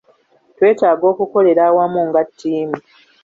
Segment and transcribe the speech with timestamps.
[0.55, 2.77] Twetaaga okukolera awamu nga ttiimu.